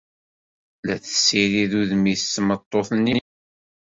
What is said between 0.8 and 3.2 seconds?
La tessirid udem-is tmeṭṭut-nni.